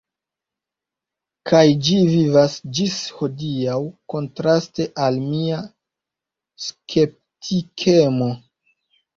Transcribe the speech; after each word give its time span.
Kaj 1.49 1.59
ĝi 1.87 1.97
vivas 2.13 2.55
ĝis 2.79 2.95
hodiaŭ, 3.19 3.77
kontraste 4.15 4.89
al 5.05 5.21
mia 5.27 5.61
skeptikemo. 6.69 8.33